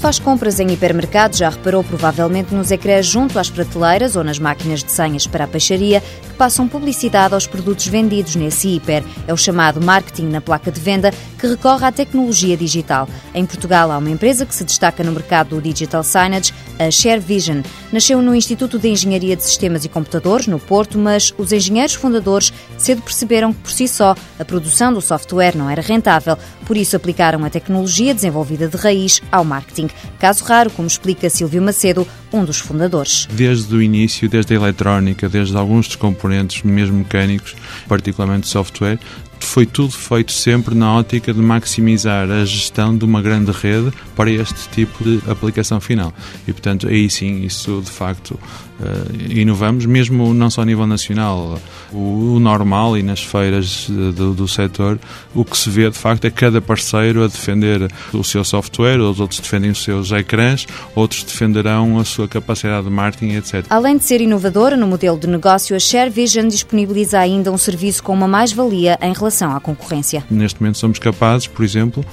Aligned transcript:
Faz 0.00 0.18
compras 0.18 0.58
em 0.58 0.72
hipermercados, 0.72 1.38
já 1.38 1.50
reparou 1.50 1.84
provavelmente 1.84 2.54
nos 2.54 2.70
ecrãs 2.70 3.04
junto 3.04 3.38
às 3.38 3.50
prateleiras 3.50 4.16
ou 4.16 4.24
nas 4.24 4.38
máquinas 4.38 4.82
de 4.82 4.90
senhas 4.90 5.26
para 5.26 5.44
a 5.44 5.46
peixaria 5.46 6.02
passam 6.40 6.66
publicidade 6.66 7.34
aos 7.34 7.46
produtos 7.46 7.86
vendidos 7.86 8.34
nesse 8.34 8.66
hiper. 8.66 9.04
É 9.26 9.34
o 9.34 9.36
chamado 9.36 9.78
marketing 9.78 10.28
na 10.28 10.40
placa 10.40 10.72
de 10.72 10.80
venda 10.80 11.12
que 11.38 11.46
recorre 11.46 11.84
à 11.84 11.92
tecnologia 11.92 12.56
digital. 12.56 13.06
Em 13.34 13.44
Portugal 13.44 13.90
há 13.90 13.98
uma 13.98 14.08
empresa 14.08 14.46
que 14.46 14.54
se 14.54 14.64
destaca 14.64 15.04
no 15.04 15.12
mercado 15.12 15.50
do 15.50 15.60
digital 15.60 16.02
signage, 16.02 16.54
a 16.78 16.90
ShareVision. 16.90 17.60
Nasceu 17.92 18.22
no 18.22 18.34
Instituto 18.34 18.78
de 18.78 18.88
Engenharia 18.88 19.36
de 19.36 19.44
Sistemas 19.44 19.84
e 19.84 19.88
Computadores, 19.90 20.46
no 20.46 20.58
Porto, 20.58 20.96
mas 20.96 21.34
os 21.36 21.52
engenheiros 21.52 21.92
fundadores 21.92 22.54
cedo 22.78 23.02
perceberam 23.02 23.52
que 23.52 23.60
por 23.60 23.70
si 23.70 23.86
só 23.86 24.14
a 24.38 24.44
produção 24.44 24.94
do 24.94 25.02
software 25.02 25.54
não 25.54 25.68
era 25.68 25.82
rentável, 25.82 26.38
por 26.64 26.74
isso 26.74 26.96
aplicaram 26.96 27.44
a 27.44 27.50
tecnologia 27.50 28.14
desenvolvida 28.14 28.66
de 28.66 28.78
raiz 28.78 29.20
ao 29.30 29.44
marketing. 29.44 29.90
Caso 30.18 30.42
raro, 30.44 30.70
como 30.70 30.88
explica 30.88 31.28
Silvio 31.28 31.60
Macedo, 31.60 32.06
um 32.32 32.44
dos 32.44 32.58
fundadores. 32.58 33.26
Desde 33.30 33.74
o 33.74 33.82
início, 33.82 34.28
desde 34.28 34.54
a 34.54 34.56
eletrónica, 34.56 35.28
desde 35.28 35.56
alguns 35.56 35.88
dos 35.88 35.96
componentes, 35.96 36.29
mesmo 36.66 36.98
mecânicos, 36.98 37.54
particularmente 37.88 38.48
software, 38.48 38.98
foi 39.46 39.66
tudo 39.66 39.92
feito 39.92 40.32
sempre 40.32 40.74
na 40.74 40.94
ótica 40.94 41.32
de 41.32 41.40
maximizar 41.40 42.30
a 42.30 42.44
gestão 42.44 42.96
de 42.96 43.04
uma 43.04 43.22
grande 43.22 43.50
rede 43.50 43.92
para 44.14 44.30
este 44.30 44.68
tipo 44.68 45.02
de 45.02 45.20
aplicação 45.30 45.80
final. 45.80 46.12
E, 46.46 46.52
portanto, 46.52 46.86
aí 46.86 47.08
sim, 47.08 47.42
isso 47.42 47.80
de 47.82 47.90
facto 47.90 48.32
uh, 48.32 49.32
inovamos, 49.32 49.86
mesmo 49.86 50.32
não 50.34 50.50
só 50.50 50.62
a 50.62 50.64
nível 50.64 50.86
nacional, 50.86 51.58
o, 51.92 52.34
o 52.34 52.40
normal 52.40 52.96
e 52.96 53.02
nas 53.02 53.22
feiras 53.22 53.86
do, 53.88 54.34
do 54.34 54.46
setor, 54.46 54.98
o 55.34 55.44
que 55.44 55.56
se 55.56 55.70
vê 55.70 55.90
de 55.90 55.98
facto 55.98 56.26
é 56.26 56.30
cada 56.30 56.60
parceiro 56.60 57.24
a 57.24 57.26
defender 57.26 57.90
o 58.12 58.22
seu 58.22 58.44
software, 58.44 59.00
os 59.00 59.20
outros 59.20 59.40
defendem 59.40 59.70
os 59.70 59.82
seus 59.82 60.12
ecrãs, 60.12 60.66
outros 60.94 61.24
defenderão 61.24 61.98
a 61.98 62.04
sua 62.04 62.28
capacidade 62.28 62.84
de 62.84 62.90
marketing, 62.90 63.36
etc. 63.36 63.64
Além 63.70 63.96
de 63.96 64.04
ser 64.04 64.20
inovadora 64.20 64.76
no 64.76 64.86
modelo 64.86 65.18
de 65.18 65.26
negócio, 65.26 65.74
a 65.74 65.78
ShareVision 65.78 66.46
disponibiliza 66.48 67.18
ainda 67.18 67.50
um 67.50 67.58
serviço 67.58 68.02
com 68.02 68.12
uma 68.12 68.28
mais-valia 68.28 68.98
em 69.02 69.12
relação 69.12 69.29
relação 69.30 69.54
à 69.54 69.60
concorrência. 69.60 70.24
Neste 70.28 70.60
momento 70.60 70.78
somos 70.78 70.98
capazes, 70.98 71.46
por 71.46 71.64
exemplo, 71.64 72.04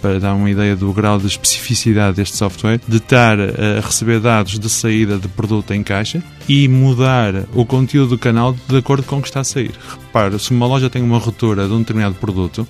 para 0.00 0.20
dar 0.20 0.34
uma 0.34 0.50
ideia 0.50 0.76
do 0.76 0.92
grau 0.92 1.18
de 1.18 1.26
especificidade 1.26 2.16
deste 2.16 2.36
software, 2.36 2.80
de 2.86 2.98
estar 2.98 3.38
a 3.40 3.80
receber 3.80 4.20
dados 4.20 4.58
de 4.58 4.68
saída 4.68 5.18
de 5.18 5.26
produto 5.26 5.72
em 5.72 5.82
caixa 5.82 6.22
e 6.48 6.68
mudar 6.68 7.34
o 7.54 7.64
conteúdo 7.64 8.10
do 8.10 8.18
canal 8.18 8.54
de 8.68 8.76
acordo 8.76 9.02
com 9.04 9.18
o 9.18 9.22
que 9.22 9.28
está 9.28 9.40
a 9.40 9.44
sair. 9.44 9.72
Repare, 10.06 10.38
se 10.38 10.50
uma 10.50 10.66
loja 10.66 10.90
tem 10.90 11.02
uma 11.02 11.18
ruptura 11.18 11.66
de 11.66 11.72
um 11.72 11.78
determinado 11.78 12.14
produto, 12.16 12.68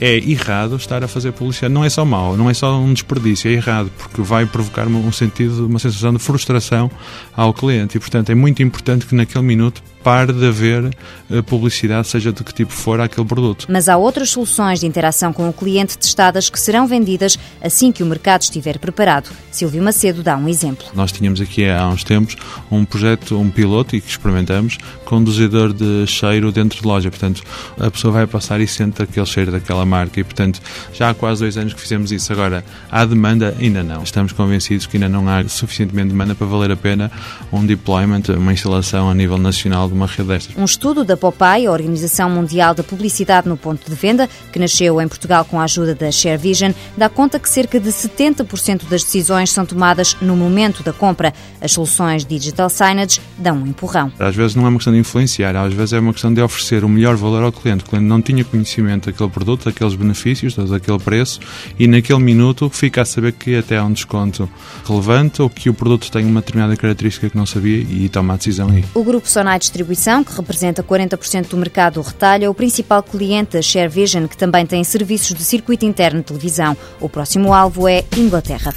é 0.00 0.16
errado 0.16 0.76
estar 0.76 1.02
a 1.02 1.08
fazer 1.08 1.32
publicidade. 1.32 1.72
Não 1.72 1.84
é 1.84 1.90
só 1.90 2.04
mau, 2.04 2.36
não 2.36 2.48
é 2.50 2.54
só 2.54 2.78
um 2.78 2.92
desperdício, 2.92 3.50
é 3.50 3.54
errado, 3.54 3.90
porque 3.98 4.22
vai 4.22 4.46
provocar 4.46 4.86
um 4.86 5.12
sentido, 5.12 5.66
uma 5.66 5.78
sensação 5.78 6.12
de 6.12 6.18
frustração 6.18 6.90
ao 7.36 7.52
cliente. 7.52 7.96
E, 7.96 8.00
portanto, 8.00 8.30
é 8.30 8.34
muito 8.34 8.62
importante 8.62 9.06
que 9.06 9.14
naquele 9.14 9.44
minuto 9.44 9.82
pare 10.04 10.34
de 10.34 10.46
haver 10.46 10.94
eh, 11.30 11.40
publicidade, 11.40 12.06
seja 12.06 12.30
de 12.30 12.44
que 12.44 12.52
tipo 12.52 12.70
for, 12.70 13.00
aquele 13.00 13.26
produto. 13.26 13.66
Mas 13.70 13.88
há 13.88 13.96
outras 13.96 14.28
soluções 14.28 14.80
de 14.80 14.86
interação 14.86 15.32
com 15.32 15.48
o 15.48 15.52
cliente 15.52 15.96
testadas 15.96 16.50
que 16.50 16.60
serão 16.60 16.86
vendidas 16.86 17.38
assim 17.62 17.90
que 17.90 18.02
o 18.02 18.06
mercado 18.06 18.42
estiver 18.42 18.78
preparado. 18.78 19.30
Silvio 19.50 19.82
Macedo 19.82 20.22
dá 20.22 20.36
um 20.36 20.46
exemplo. 20.46 20.84
Nós 20.94 21.10
tínhamos 21.10 21.40
aqui 21.40 21.66
há 21.66 21.88
uns 21.88 22.04
tempos 22.04 22.36
um 22.70 22.84
projeto, 22.84 23.38
um 23.38 23.48
piloto, 23.48 23.96
e 23.96 24.00
que 24.00 24.10
experimentamos, 24.10 24.76
conduzidor 25.06 25.72
de 25.72 26.06
cheiro 26.06 26.52
dentro 26.52 26.82
de 26.82 26.86
loja. 26.86 27.10
Portanto, 27.10 27.42
a 27.80 27.90
pessoa 27.90 28.12
vai 28.12 28.26
passar 28.26 28.60
e 28.60 28.66
sente 28.66 29.02
aquele 29.02 29.26
cheiro 29.26 29.52
daquela 29.52 29.83
marca. 29.84 30.20
E, 30.20 30.24
portanto, 30.24 30.60
já 30.92 31.10
há 31.10 31.14
quase 31.14 31.40
dois 31.40 31.56
anos 31.56 31.72
que 31.72 31.80
fizemos 31.80 32.12
isso. 32.12 32.32
Agora, 32.32 32.64
há 32.90 33.04
demanda? 33.04 33.54
Ainda 33.58 33.82
não. 33.82 34.02
Estamos 34.02 34.32
convencidos 34.32 34.86
que 34.86 34.96
ainda 34.96 35.08
não 35.08 35.28
há 35.28 35.46
suficientemente 35.48 36.08
demanda 36.08 36.34
para 36.34 36.46
valer 36.46 36.70
a 36.72 36.76
pena 36.76 37.10
um 37.52 37.64
deployment, 37.64 38.22
uma 38.36 38.52
instalação 38.52 39.08
a 39.08 39.14
nível 39.14 39.38
nacional 39.38 39.88
uma 39.94 40.06
rede 40.06 40.28
destas. 40.28 40.56
Um 40.56 40.64
estudo 40.64 41.04
da 41.04 41.16
POPAI, 41.16 41.66
a 41.66 41.72
Organização 41.72 42.28
Mundial 42.28 42.74
da 42.74 42.82
Publicidade 42.82 43.48
no 43.48 43.56
Ponto 43.56 43.88
de 43.88 43.96
Venda, 43.96 44.28
que 44.52 44.58
nasceu 44.58 45.00
em 45.00 45.08
Portugal 45.08 45.44
com 45.44 45.60
a 45.60 45.64
ajuda 45.64 45.94
da 45.94 46.10
ShareVision, 46.10 46.72
dá 46.96 47.08
conta 47.08 47.38
que 47.38 47.48
cerca 47.48 47.78
de 47.80 47.88
70% 47.88 48.88
das 48.88 49.04
decisões 49.04 49.50
são 49.50 49.64
tomadas 49.64 50.16
no 50.20 50.36
momento 50.36 50.82
da 50.82 50.92
compra. 50.92 51.32
As 51.60 51.72
soluções 51.72 52.24
digital 52.24 52.68
signage 52.68 53.20
dão 53.38 53.56
um 53.56 53.66
empurrão. 53.66 54.12
Às 54.18 54.34
vezes 54.34 54.54
não 54.54 54.66
é 54.66 54.68
uma 54.68 54.78
questão 54.78 54.92
de 54.92 54.98
influenciar, 54.98 55.56
às 55.56 55.72
vezes 55.72 55.92
é 55.92 56.00
uma 56.00 56.12
questão 56.12 56.32
de 56.32 56.40
oferecer 56.40 56.84
o 56.84 56.88
melhor 56.88 57.16
valor 57.16 57.42
ao 57.42 57.52
cliente. 57.52 57.84
O 57.84 57.88
cliente 57.88 58.06
não 58.06 58.20
tinha 58.20 58.44
conhecimento 58.44 59.10
daquele 59.10 59.30
produto, 59.30 59.68
daqueles 59.74 59.94
benefícios, 59.94 60.54
daquele 60.54 60.98
preço, 60.98 61.40
e 61.78 61.86
naquele 61.86 62.20
minuto 62.20 62.70
fica 62.70 63.02
a 63.02 63.04
saber 63.04 63.32
que 63.32 63.56
até 63.56 63.76
há 63.76 63.84
um 63.84 63.92
desconto 63.92 64.48
relevante 64.86 65.42
ou 65.42 65.50
que 65.50 65.68
o 65.68 65.74
produto 65.74 66.10
tem 66.10 66.24
uma 66.24 66.40
determinada 66.40 66.76
característica 66.76 67.28
que 67.28 67.36
não 67.36 67.44
sabia 67.44 67.78
e 67.78 68.08
toma 68.08 68.34
a 68.34 68.36
decisão 68.36 68.68
aí. 68.70 68.84
O 68.94 69.02
grupo 69.02 69.28
Sonai 69.28 69.58
Distribuição 69.58 70.22
que 70.22 70.34
representa 70.34 70.82
40% 70.82 71.48
do 71.48 71.56
mercado 71.56 71.94
do 71.94 72.02
retalho, 72.02 72.44
é 72.44 72.48
o 72.48 72.54
principal 72.54 73.02
cliente 73.02 73.52
da 73.52 73.62
ShareVision, 73.62 74.26
que 74.26 74.36
também 74.36 74.66
tem 74.66 74.82
serviços 74.84 75.34
de 75.34 75.44
circuito 75.44 75.84
interno 75.84 76.20
de 76.20 76.26
televisão. 76.26 76.76
O 77.00 77.08
próximo 77.08 77.52
alvo 77.52 77.88
é 77.88 78.04
Inglaterra. 78.16 78.72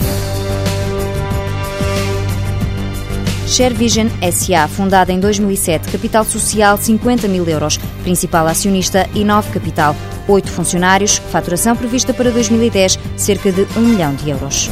ShareVision 3.47 4.07
SA, 4.31 4.67
fundada 4.67 5.11
em 5.11 5.19
2007, 5.19 5.89
capital 5.89 6.25
social 6.25 6.77
50 6.77 7.27
mil 7.27 7.47
euros, 7.47 7.77
principal 8.03 8.45
acionista 8.45 9.09
Inove 9.15 9.51
Capital, 9.51 9.95
oito 10.27 10.51
funcionários, 10.51 11.17
faturação 11.17 11.75
prevista 11.75 12.13
para 12.13 12.31
2010 12.31 12.99
cerca 13.15 13.51
de 13.51 13.67
1 13.75 13.79
milhão 13.81 14.15
de 14.15 14.29
euros. 14.29 14.69